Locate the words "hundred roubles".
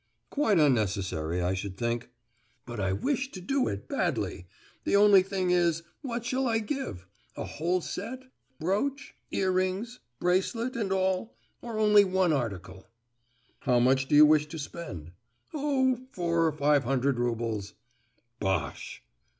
16.83-17.75